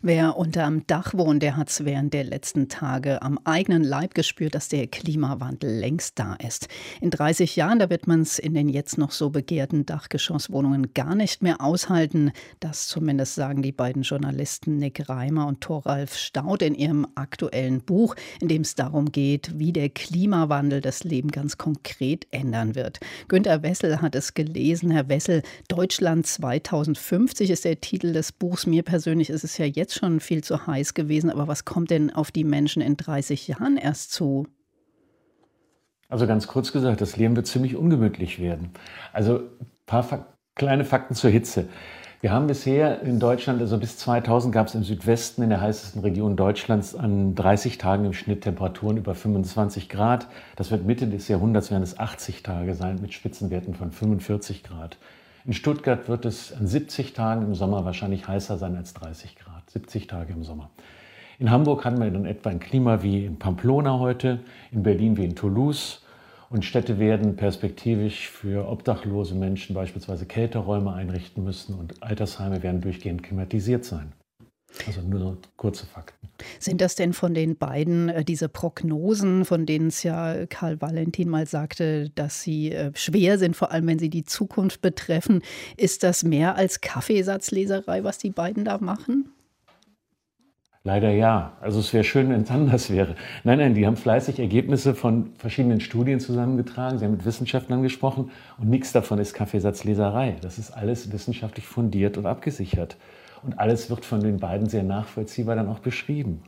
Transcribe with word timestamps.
Wer 0.00 0.36
unterm 0.36 0.86
Dach 0.86 1.14
wohnt, 1.14 1.42
der 1.42 1.56
hat 1.56 1.70
es 1.70 1.84
während 1.84 2.14
der 2.14 2.22
letzten 2.22 2.68
Tage 2.68 3.20
am 3.20 3.38
eigenen 3.42 3.82
Leib 3.82 4.14
gespürt, 4.14 4.54
dass 4.54 4.68
der 4.68 4.86
Klimawandel 4.86 5.70
längst 5.70 6.20
da 6.20 6.34
ist. 6.34 6.68
In 7.00 7.10
30 7.10 7.56
Jahren, 7.56 7.80
da 7.80 7.90
wird 7.90 8.06
man 8.06 8.20
es 8.20 8.38
in 8.38 8.54
den 8.54 8.68
jetzt 8.68 8.96
noch 8.96 9.10
so 9.10 9.30
begehrten 9.30 9.86
Dachgeschosswohnungen 9.86 10.94
gar 10.94 11.16
nicht 11.16 11.42
mehr 11.42 11.60
aushalten. 11.60 12.30
Das 12.60 12.86
zumindest 12.86 13.34
sagen 13.34 13.62
die 13.62 13.72
beiden 13.72 14.02
Journalisten 14.02 14.78
Nick 14.78 15.08
Reimer 15.08 15.48
und 15.48 15.60
Thoralf 15.60 16.16
Staud 16.16 16.62
in 16.62 16.76
ihrem 16.76 17.06
aktuellen 17.16 17.80
Buch, 17.80 18.14
in 18.40 18.46
dem 18.46 18.62
es 18.62 18.76
darum 18.76 19.10
geht, 19.10 19.58
wie 19.58 19.72
der 19.72 19.88
Klimawandel 19.88 20.80
das 20.80 21.02
Leben 21.02 21.32
ganz 21.32 21.58
konkret 21.58 22.28
ändern 22.30 22.76
wird. 22.76 23.00
Günter 23.26 23.64
Wessel 23.64 24.00
hat 24.00 24.14
es 24.14 24.34
gelesen. 24.34 24.92
Herr 24.92 25.08
Wessel, 25.08 25.42
Deutschland 25.66 26.26
2050 26.26 27.50
ist 27.50 27.64
der 27.64 27.80
Titel 27.80 28.12
des 28.12 28.30
Buchs. 28.30 28.66
Mir 28.66 28.84
persönlich 28.84 29.30
ist 29.30 29.42
es 29.42 29.58
ja 29.58 29.66
jetzt 29.66 29.87
jetzt 29.88 29.98
schon 29.98 30.20
viel 30.20 30.44
zu 30.44 30.66
heiß 30.66 30.92
gewesen, 30.92 31.30
aber 31.30 31.48
was 31.48 31.64
kommt 31.64 31.90
denn 31.90 32.14
auf 32.14 32.30
die 32.30 32.44
Menschen 32.44 32.82
in 32.82 32.96
30 32.96 33.48
Jahren 33.48 33.78
erst 33.78 34.12
zu? 34.12 34.46
Also 36.10 36.26
ganz 36.26 36.46
kurz 36.46 36.72
gesagt, 36.72 37.00
das 37.00 37.16
Leben 37.16 37.36
wird 37.36 37.46
ziemlich 37.46 37.74
ungemütlich 37.74 38.38
werden. 38.38 38.70
Also 39.12 39.38
ein 39.38 39.66
paar 39.86 40.02
Fak 40.02 40.26
kleine 40.54 40.84
Fakten 40.84 41.14
zur 41.14 41.30
Hitze. 41.30 41.68
Wir 42.20 42.32
haben 42.32 42.48
bisher 42.48 43.00
in 43.02 43.20
Deutschland, 43.20 43.60
also 43.60 43.78
bis 43.78 43.96
2000 43.96 44.52
gab 44.52 44.66
es 44.66 44.74
im 44.74 44.82
Südwesten, 44.82 45.42
in 45.42 45.50
der 45.50 45.60
heißesten 45.60 46.02
Region 46.02 46.34
Deutschlands, 46.34 46.96
an 46.96 47.36
30 47.36 47.78
Tagen 47.78 48.04
im 48.04 48.12
Schnitt 48.12 48.42
Temperaturen 48.42 48.96
über 48.96 49.14
25 49.14 49.88
Grad. 49.88 50.26
Das 50.56 50.72
wird 50.72 50.84
Mitte 50.84 51.06
des 51.06 51.28
Jahrhunderts, 51.28 51.70
werden 51.70 51.84
es 51.84 51.96
80 51.96 52.42
Tage 52.42 52.74
sein, 52.74 52.98
mit 53.00 53.14
Spitzenwerten 53.14 53.74
von 53.74 53.92
45 53.92 54.64
Grad. 54.64 54.98
In 55.48 55.54
Stuttgart 55.54 56.10
wird 56.10 56.26
es 56.26 56.52
an 56.52 56.66
70 56.66 57.14
Tagen 57.14 57.40
im 57.40 57.54
Sommer 57.54 57.86
wahrscheinlich 57.86 58.28
heißer 58.28 58.58
sein 58.58 58.76
als 58.76 58.92
30 58.92 59.34
Grad. 59.34 59.70
70 59.70 60.06
Tage 60.06 60.34
im 60.34 60.44
Sommer. 60.44 60.68
In 61.38 61.50
Hamburg 61.50 61.86
haben 61.86 61.98
wir 61.98 62.10
dann 62.10 62.26
etwa 62.26 62.50
ein 62.50 62.60
Klima 62.60 63.02
wie 63.02 63.24
in 63.24 63.38
Pamplona 63.38 63.98
heute, 63.98 64.40
in 64.72 64.82
Berlin 64.82 65.16
wie 65.16 65.24
in 65.24 65.36
Toulouse. 65.36 66.02
Und 66.50 66.66
Städte 66.66 66.98
werden 66.98 67.36
perspektivisch 67.36 68.28
für 68.28 68.68
obdachlose 68.68 69.34
Menschen 69.34 69.74
beispielsweise 69.74 70.26
Kälteräume 70.26 70.92
einrichten 70.92 71.42
müssen 71.44 71.74
und 71.76 72.02
Altersheime 72.02 72.62
werden 72.62 72.82
durchgehend 72.82 73.22
klimatisiert 73.22 73.86
sein. 73.86 74.12
Also 74.86 75.02
nur 75.02 75.20
so 75.20 75.38
kurze 75.56 75.86
Fakten. 75.86 76.28
Sind 76.58 76.80
das 76.80 76.94
denn 76.94 77.12
von 77.12 77.34
den 77.34 77.56
beiden 77.56 78.08
äh, 78.08 78.24
diese 78.24 78.48
Prognosen, 78.48 79.44
von 79.44 79.66
denen 79.66 79.88
es 79.88 80.02
ja 80.02 80.46
Karl 80.46 80.80
Valentin 80.80 81.28
mal 81.28 81.46
sagte, 81.46 82.10
dass 82.10 82.42
sie 82.42 82.72
äh, 82.72 82.92
schwer 82.94 83.38
sind, 83.38 83.56
vor 83.56 83.72
allem 83.72 83.86
wenn 83.86 83.98
sie 83.98 84.10
die 84.10 84.24
Zukunft 84.24 84.80
betreffen? 84.80 85.42
Ist 85.76 86.02
das 86.02 86.22
mehr 86.22 86.56
als 86.56 86.80
Kaffeesatzleserei, 86.80 88.04
was 88.04 88.18
die 88.18 88.30
beiden 88.30 88.64
da 88.64 88.78
machen? 88.78 89.32
Leider 90.84 91.10
ja. 91.10 91.52
Also 91.60 91.80
es 91.80 91.92
wäre 91.92 92.04
schön, 92.04 92.30
wenn 92.30 92.42
es 92.42 92.50
anders 92.50 92.88
wäre. 92.88 93.14
Nein, 93.44 93.58
nein, 93.58 93.74
die 93.74 93.86
haben 93.86 93.96
fleißig 93.96 94.38
Ergebnisse 94.38 94.94
von 94.94 95.34
verschiedenen 95.36 95.80
Studien 95.80 96.18
zusammengetragen. 96.18 96.98
Sie 96.98 97.04
haben 97.04 97.12
mit 97.12 97.26
Wissenschaftlern 97.26 97.82
gesprochen 97.82 98.30
und 98.58 98.70
nichts 98.70 98.92
davon 98.92 99.18
ist 99.18 99.34
Kaffeesatzleserei. 99.34 100.36
Das 100.40 100.58
ist 100.58 100.70
alles 100.70 101.12
wissenschaftlich 101.12 101.66
fundiert 101.66 102.16
und 102.16 102.24
abgesichert. 102.24 102.96
Und 103.42 103.58
alles 103.58 103.90
wird 103.90 104.04
von 104.04 104.20
den 104.20 104.38
beiden 104.38 104.68
sehr 104.68 104.82
nachvollziehbar 104.82 105.56
dann 105.56 105.68
auch 105.68 105.78
beschrieben. 105.80 106.42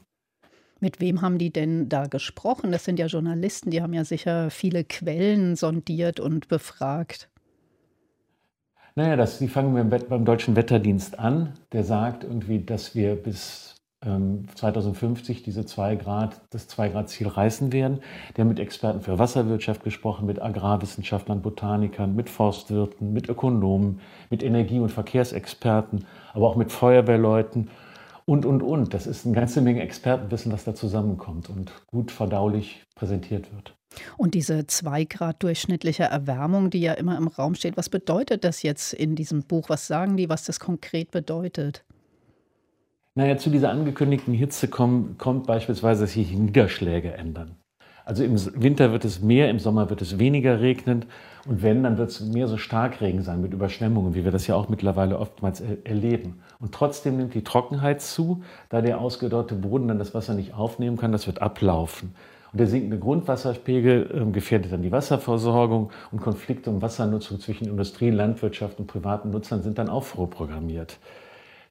Mit 0.81 1.01
wem 1.01 1.21
haben 1.21 1.39
die 1.39 1.53
denn 1.53 1.89
da 1.89 2.07
gesprochen? 2.07 2.73
Das 2.73 2.85
sind 2.85 2.99
ja 2.99 3.07
Journalisten, 3.07 3.71
die 3.71 3.83
haben 3.83 3.93
ja 3.93 4.05
sicher 4.05 4.51
viele 4.51 4.83
Quellen 4.85 5.55
sondiert 5.55 6.21
und 6.21 6.49
befragt. 6.49 7.29
Naja, 8.95 9.17
das, 9.17 9.39
die 9.39 9.49
fangen 9.49 9.91
beim 10.09 10.25
Deutschen 10.25 10.57
Wetterdienst 10.57 11.19
an. 11.19 11.55
Der 11.73 11.85
sagt 11.85 12.25
irgendwie, 12.25 12.65
dass 12.65 12.95
wir 12.95 13.15
bis 13.15 13.80
2050 14.03 15.39
ähm, 15.39 15.43
diese 15.45 15.67
2 15.67 15.97
Grad, 15.97 16.41
das 16.51 16.69
2 16.69 16.89
Grad 16.89 17.11
Ziel 17.11 17.29
reißen 17.29 17.73
werden. 17.73 18.01
Der 18.37 18.47
mit 18.47 18.59
Experten 18.59 19.03
für 19.03 19.19
Wasserwirtschaft 19.19 19.85
gesprochen, 19.85 20.27
mit 20.27 20.41
Agrarwissenschaftlern, 20.41 21.43
Botanikern, 21.43 22.17
mit 22.17 22.31
Forstwirten, 22.31 23.13
mit 23.13 23.29
Ökonomen, 23.29 24.01
mit 24.31 24.43
Energie- 24.43 24.81
und 24.81 24.91
Verkehrsexperten, 24.91 26.07
aber 26.33 26.47
auch 26.47 26.57
mit 26.57 26.73
Feuerwehrleuten 26.73 27.69
und, 28.25 28.47
und, 28.47 28.63
und. 28.63 28.95
Das 28.95 29.07
ist 29.07 29.27
eine 29.27 29.35
ganze 29.35 29.61
Menge 29.61 29.83
Expertenwissen, 29.83 30.51
was 30.51 30.65
da 30.65 30.75
zusammenkommt 30.75 31.51
und 31.51 31.73
gut 31.87 32.11
verdaulich 32.11 32.87
präsentiert 32.95 33.53
wird. 33.53 33.75
Und 34.17 34.35
diese 34.35 34.67
2 34.67 35.05
Grad 35.05 35.43
durchschnittliche 35.43 36.05
Erwärmung, 36.05 36.71
die 36.71 36.81
ja 36.81 36.95
immer 36.95 37.19
im 37.19 37.29
Raum 37.29 37.55
steht, 37.55 37.77
was 37.77 37.89
bedeutet 37.89 38.45
das 38.45 38.63
jetzt 38.63 38.95
in 38.95 39.15
diesem 39.15 39.43
Buch? 39.43 39.69
Was 39.69 39.87
sagen 39.87 40.17
die, 40.17 40.29
was 40.29 40.45
das 40.45 40.61
konkret 40.61 41.11
bedeutet? 41.11 41.85
Naja, 43.17 43.37
zu 43.39 43.51
dieser 43.51 43.71
angekündigten 43.71 44.35
Hitze 44.35 44.69
kommen, 44.69 45.19
kommt 45.19 45.47
beispielsweise, 45.47 46.03
dass 46.03 46.13
sich 46.13 46.33
Niederschläge 46.33 47.13
ändern. 47.13 47.57
Also 48.05 48.25
im 48.25 48.37
Winter 48.61 48.93
wird 48.93 49.05
es 49.05 49.21
mehr, 49.21 49.51
im 49.51 49.59
Sommer 49.59 49.91
wird 49.91 50.03
es 50.03 50.19
weniger 50.19 50.61
regnen. 50.61 51.07
Und 51.47 51.63
wenn, 51.63 51.83
dann 51.83 51.99
wird 51.99 52.11
es 52.11 52.21
mehr 52.21 52.49
so 52.49 52.57
Starkregen 52.57 53.23
sein 53.23 53.41
mit 53.41 53.53
Überschwemmungen, 53.53 54.15
wie 54.15 54.25
wir 54.25 54.31
das 54.31 54.47
ja 54.47 54.55
auch 54.55 54.69
mittlerweile 54.69 55.19
oftmals 55.19 55.61
er 55.61 55.85
erleben. 55.85 56.41
Und 56.61 56.73
trotzdem 56.73 57.17
nimmt 57.17 57.35
die 57.35 57.45
Trockenheit 57.45 58.01
zu, 58.01 58.43
da 58.69 58.81
der 58.81 59.01
ausgedörrte 59.01 59.55
Boden 59.55 59.89
dann 59.89 59.99
das 59.99 60.15
Wasser 60.15 60.35
nicht 60.35 60.55
aufnehmen 60.55 60.97
kann, 60.97 61.13
das 61.13 61.27
wird 61.27 61.43
ablaufen. 61.43 62.15
Und 62.53 62.59
der 62.61 62.67
sinkende 62.67 62.99
Grundwasserpegel 62.99 64.27
äh, 64.29 64.33
gefährdet 64.33 64.73
dann 64.73 64.83
die 64.83 64.93
Wasserversorgung 64.93 65.91
und 66.11 66.21
Konflikte 66.21 66.71
um 66.71 66.83
Wassernutzung 66.83 67.41
zwischen 67.41 67.69
Industrie, 67.69 68.11
Landwirtschaft 68.11 68.79
und 68.79 68.87
privaten 68.87 69.31
Nutzern 69.31 69.63
sind 69.63 69.79
dann 69.79 69.89
auch 69.89 70.05
vorprogrammiert. 70.05 70.99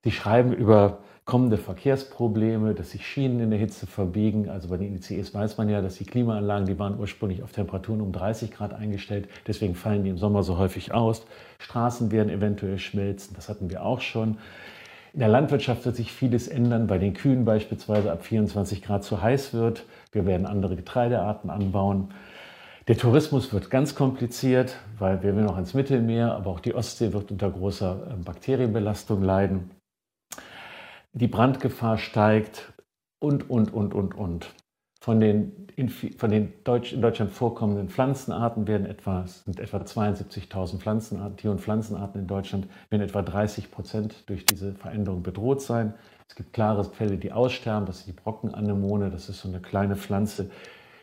Sie 0.03 0.11
schreiben 0.11 0.53
über 0.53 0.99
kommende 1.29 1.57
Verkehrsprobleme, 1.57 2.73
dass 2.73 2.89
sich 2.89 3.05
Schienen 3.05 3.39
in 3.39 3.51
der 3.51 3.59
Hitze 3.59 3.85
verbiegen. 3.85 4.49
Also 4.49 4.69
bei 4.69 4.77
den 4.77 4.95
ICEs 4.95 5.31
weiß 5.31 5.57
man 5.57 5.69
ja, 5.69 5.79
dass 5.79 5.97
die 5.97 6.05
Klimaanlagen, 6.05 6.65
die 6.65 6.79
waren 6.79 6.97
ursprünglich 6.97 7.43
auf 7.43 7.51
Temperaturen 7.51 8.01
um 8.01 8.11
30 8.11 8.49
Grad 8.49 8.73
eingestellt, 8.73 9.29
deswegen 9.45 9.75
fallen 9.75 10.03
die 10.03 10.09
im 10.09 10.17
Sommer 10.17 10.41
so 10.41 10.57
häufig 10.57 10.91
aus. 10.91 11.27
Straßen 11.59 12.11
werden 12.11 12.29
eventuell 12.29 12.79
schmelzen, 12.79 13.35
das 13.35 13.47
hatten 13.47 13.69
wir 13.69 13.85
auch 13.85 14.01
schon. 14.01 14.39
In 15.13 15.19
der 15.19 15.29
Landwirtschaft 15.29 15.85
wird 15.85 15.97
sich 15.97 16.11
vieles 16.11 16.47
ändern, 16.47 16.89
weil 16.89 16.99
den 16.99 17.13
Kühen 17.13 17.45
beispielsweise 17.45 18.11
ab 18.11 18.23
24 18.23 18.81
Grad 18.81 19.03
zu 19.03 19.21
heiß 19.21 19.53
wird. 19.53 19.85
Wir 20.11 20.25
werden 20.25 20.47
andere 20.47 20.75
Getreidearten 20.75 21.51
anbauen. 21.51 22.09
Der 22.88 22.97
Tourismus 22.97 23.53
wird 23.53 23.69
ganz 23.69 23.93
kompliziert, 23.93 24.77
weil 24.97 25.21
wir 25.21 25.33
noch 25.33 25.57
ans 25.57 25.75
Mittelmeer, 25.75 26.33
aber 26.33 26.49
auch 26.49 26.59
die 26.59 26.73
Ostsee 26.73 27.13
wird 27.13 27.29
unter 27.29 27.51
großer 27.51 28.15
äh, 28.15 28.23
Bakterienbelastung 28.23 29.21
leiden 29.21 29.69
die 31.13 31.27
Brandgefahr 31.27 31.97
steigt 31.97 32.73
und, 33.19 33.49
und, 33.49 33.73
und, 33.73 33.93
und, 33.93 34.15
und. 34.15 34.53
Von 35.01 35.21
den, 35.21 35.67
von 36.17 36.29
den 36.29 36.53
Deutsch, 36.65 36.91
in 36.91 37.01
Deutschland 37.01 37.31
vorkommenden 37.31 37.87
Pflanzenarten 37.87 38.67
werden 38.67 38.85
etwa, 38.85 39.25
sind 39.25 39.59
etwa 39.59 39.77
72.000 39.77 40.77
Pflanzenarten, 40.77 41.37
Tier- 41.37 41.51
und 41.51 41.61
Pflanzenarten 41.61 42.21
in 42.21 42.27
Deutschland, 42.27 42.67
werden 42.89 43.03
etwa 43.03 43.21
30 43.21 43.71
Prozent 43.71 44.29
durch 44.29 44.45
diese 44.45 44.73
Veränderung 44.73 45.23
bedroht 45.23 45.61
sein. 45.61 45.93
Es 46.27 46.35
gibt 46.35 46.51
klare 46.51 46.83
Fälle, 46.83 47.17
die 47.17 47.31
aussterben, 47.31 47.85
das 47.85 47.99
ist 47.99 48.07
die 48.07 48.13
Brockenanemone, 48.13 49.09
das 49.09 49.29
ist 49.29 49.39
so 49.39 49.47
eine 49.47 49.61
kleine 49.61 49.95
Pflanze, 49.95 50.51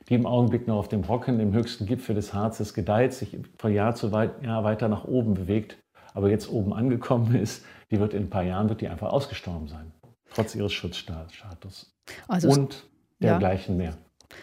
die 0.09 0.15
im 0.15 0.27
Augenblick 0.27 0.69
noch 0.69 0.77
auf 0.77 0.89
dem 0.89 1.01
Brocken, 1.01 1.41
im 1.41 1.55
höchsten 1.55 1.87
Gipfel 1.87 2.15
des 2.15 2.35
Harzes 2.35 2.75
gedeiht, 2.75 3.15
sich 3.15 3.39
von 3.57 3.73
Jahr 3.73 3.95
zu 3.95 4.09
Jahr 4.09 4.63
weiter 4.63 4.89
nach 4.89 5.05
oben 5.05 5.35
bewegt, 5.35 5.79
aber 6.13 6.29
jetzt 6.29 6.51
oben 6.51 6.75
angekommen 6.75 7.35
ist, 7.43 7.65
die 7.91 7.99
wird 7.99 8.13
in 8.13 8.25
ein 8.25 8.31
paar 8.31 8.45
Jahren 8.45 8.69
wird 8.69 8.83
die 8.83 8.89
einfach 8.89 9.11
ausgestorben 9.11 9.69
sein 9.69 9.96
trotz 10.37 10.55
ihres 10.55 10.73
Schutzstatus. 10.73 11.93
Also 12.29 12.49
und 12.49 12.85
dergleichen 13.21 13.79
ja. 13.81 13.85
mehr. 13.85 13.99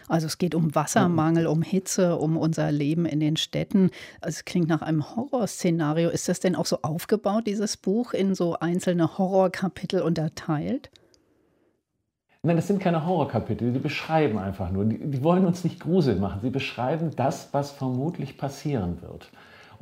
Also 0.08 0.28
es 0.28 0.38
geht 0.38 0.56
um 0.56 0.74
Wassermangel, 0.76 1.48
um 1.48 1.62
Hitze, 1.62 2.16
um 2.18 2.38
unser 2.38 2.72
Leben 2.72 3.06
in 3.06 3.20
den 3.20 3.36
Städten. 3.36 3.92
Also 4.22 4.38
es 4.38 4.46
klingt 4.46 4.68
nach 4.68 4.82
einem 4.82 5.16
Horrorszenario. 5.16 6.10
Ist 6.10 6.30
das 6.30 6.40
denn 6.40 6.56
auch 6.56 6.66
so 6.66 6.80
aufgebaut, 6.82 7.48
dieses 7.48 7.78
Buch, 7.78 8.14
in 8.14 8.34
so 8.36 8.58
einzelne 8.60 9.18
Horrorkapitel 9.18 10.02
unterteilt? 10.02 10.90
Nein, 12.44 12.58
das 12.58 12.68
sind 12.68 12.82
keine 12.82 13.06
Horrorkapitel, 13.06 13.72
die 13.72 13.80
beschreiben 13.80 14.38
einfach 14.38 14.70
nur. 14.70 14.84
Die, 14.86 14.98
die 14.98 15.24
wollen 15.24 15.46
uns 15.46 15.64
nicht 15.64 15.80
Grusel 15.80 16.18
machen. 16.18 16.42
Sie 16.42 16.50
beschreiben 16.50 17.12
das, 17.16 17.50
was 17.54 17.72
vermutlich 17.72 18.38
passieren 18.38 19.02
wird. 19.02 19.30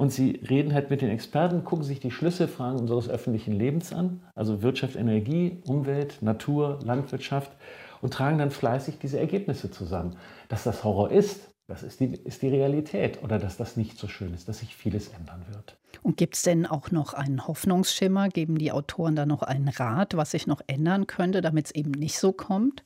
Und 0.02 0.12
sie 0.12 0.42
reden 0.50 0.74
halt 0.74 0.90
mit 0.90 1.04
den 1.04 1.12
Experten, 1.12 1.64
gucken 1.64 1.86
sich 1.86 2.00
die 2.00 2.10
Schlüsselfragen 2.10 2.80
unseres 2.80 3.08
öffentlichen 3.08 3.54
Lebens 3.54 3.94
an, 3.94 4.24
also 4.34 4.64
Wirtschaft, 4.64 4.96
Energie, 4.96 5.62
Umwelt, 5.68 6.24
Natur, 6.24 6.80
Landwirtschaft, 6.84 7.52
und 8.02 8.12
tragen 8.12 8.40
dann 8.40 8.50
fleißig 8.50 8.98
diese 8.98 9.20
Ergebnisse 9.20 9.70
zusammen. 9.70 10.16
Dass 10.50 10.64
das 10.64 10.84
Horror 10.84 11.12
ist, 11.12 11.52
das 11.68 11.84
ist 11.84 12.00
die, 12.00 12.16
ist 12.16 12.42
die 12.42 12.48
Realität. 12.48 13.22
Oder 13.22 13.38
dass 13.38 13.58
das 13.58 13.78
nicht 13.78 14.00
so 14.00 14.08
schön 14.08 14.34
ist, 14.34 14.50
dass 14.50 14.58
sich 14.58 14.76
vieles 14.76 15.10
ändern 15.10 15.46
wird. 15.54 15.78
Und 16.02 16.18
gibt 16.18 16.34
es 16.34 16.42
denn 16.42 16.66
auch 16.66 16.90
noch 16.90 17.14
einen 17.14 17.48
Hoffnungsschimmer? 17.48 18.30
Geben 18.30 18.58
die 18.58 18.72
Autoren 18.72 19.16
da 19.16 19.28
noch 19.28 19.44
einen 19.44 19.68
Rat, 19.68 20.18
was 20.18 20.32
sich 20.32 20.48
noch 20.48 20.62
ändern 20.66 21.06
könnte, 21.06 21.42
damit 21.42 21.68
es 21.68 21.76
eben 21.76 21.92
nicht 21.92 22.18
so 22.18 22.32
kommt? 22.32 22.84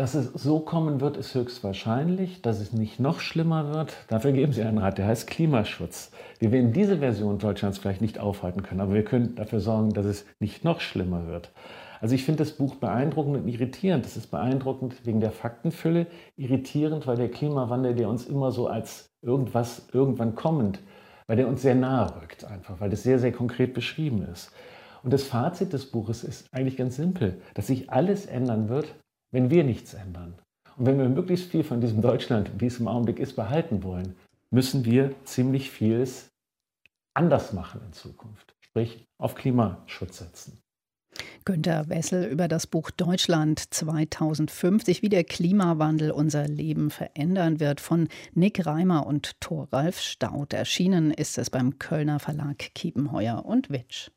Dass 0.00 0.14
es 0.14 0.32
so 0.32 0.60
kommen 0.60 1.02
wird, 1.02 1.18
ist 1.18 1.34
höchstwahrscheinlich. 1.34 2.40
Dass 2.40 2.58
es 2.58 2.72
nicht 2.72 3.00
noch 3.00 3.20
schlimmer 3.20 3.74
wird, 3.74 3.94
dafür 4.08 4.32
geben 4.32 4.54
Sie 4.54 4.62
einen 4.62 4.78
Rat, 4.78 4.96
der 4.96 5.06
heißt 5.06 5.26
Klimaschutz. 5.26 6.10
Wir 6.38 6.52
werden 6.52 6.72
diese 6.72 7.00
Version 7.00 7.38
Deutschlands 7.38 7.76
vielleicht 7.76 8.00
nicht 8.00 8.18
aufhalten 8.18 8.62
können, 8.62 8.80
aber 8.80 8.94
wir 8.94 9.04
können 9.04 9.34
dafür 9.34 9.60
sorgen, 9.60 9.92
dass 9.92 10.06
es 10.06 10.24
nicht 10.38 10.64
noch 10.64 10.80
schlimmer 10.80 11.26
wird. 11.26 11.52
Also 12.00 12.14
ich 12.14 12.24
finde 12.24 12.38
das 12.38 12.52
Buch 12.52 12.76
beeindruckend 12.76 13.36
und 13.36 13.46
irritierend. 13.46 14.06
Das 14.06 14.16
ist 14.16 14.30
beeindruckend 14.30 15.04
wegen 15.04 15.20
der 15.20 15.32
Faktenfülle, 15.32 16.06
irritierend, 16.38 17.06
weil 17.06 17.18
der 17.18 17.30
Klimawandel, 17.30 17.94
der 17.94 18.08
uns 18.08 18.24
immer 18.24 18.52
so 18.52 18.68
als 18.68 19.10
irgendwas 19.20 19.86
irgendwann 19.92 20.34
kommend, 20.34 20.80
weil 21.26 21.36
der 21.36 21.46
uns 21.46 21.60
sehr 21.60 21.74
nahe 21.74 22.10
rückt 22.22 22.46
einfach, 22.46 22.80
weil 22.80 22.88
das 22.88 23.02
sehr, 23.02 23.18
sehr 23.18 23.32
konkret 23.32 23.74
beschrieben 23.74 24.22
ist. 24.32 24.50
Und 25.02 25.12
das 25.12 25.24
Fazit 25.24 25.74
des 25.74 25.90
Buches 25.90 26.24
ist 26.24 26.46
eigentlich 26.52 26.78
ganz 26.78 26.96
simpel, 26.96 27.42
dass 27.52 27.66
sich 27.66 27.90
alles 27.90 28.24
ändern 28.24 28.70
wird, 28.70 28.94
wenn 29.30 29.50
wir 29.50 29.64
nichts 29.64 29.94
ändern. 29.94 30.34
Und 30.76 30.86
wenn 30.86 30.98
wir 30.98 31.08
möglichst 31.08 31.50
viel 31.50 31.64
von 31.64 31.80
diesem 31.80 32.00
Deutschland, 32.00 32.50
wie 32.58 32.66
es 32.66 32.80
im 32.80 32.88
Augenblick 32.88 33.18
ist, 33.18 33.36
behalten 33.36 33.82
wollen, 33.82 34.16
müssen 34.50 34.84
wir 34.84 35.14
ziemlich 35.24 35.70
vieles 35.70 36.30
anders 37.14 37.52
machen 37.52 37.80
in 37.86 37.92
Zukunft. 37.92 38.54
Sprich, 38.60 39.06
auf 39.18 39.34
Klimaschutz 39.34 40.18
setzen. 40.18 40.60
Günter 41.44 41.88
Wessel 41.88 42.24
über 42.24 42.48
das 42.48 42.66
Buch 42.66 42.90
Deutschland 42.90 43.74
2050, 43.74 45.02
wie 45.02 45.08
der 45.08 45.24
Klimawandel 45.24 46.12
unser 46.12 46.46
Leben 46.46 46.90
verändern 46.90 47.60
wird, 47.60 47.80
von 47.80 48.08
Nick 48.34 48.64
Reimer 48.64 49.06
und 49.06 49.40
Thoralf 49.40 50.00
Staudt. 50.00 50.52
Erschienen 50.52 51.10
ist 51.10 51.38
es 51.38 51.50
beim 51.50 51.78
Kölner 51.78 52.20
Verlag 52.20 52.58
Kiepenheuer 52.58 53.44
und 53.44 53.70
Witsch. 53.70 54.10